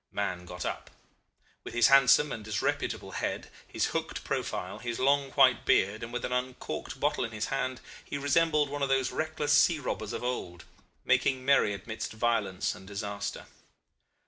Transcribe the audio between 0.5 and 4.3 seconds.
up. With his handsome and disreputable head, his hooked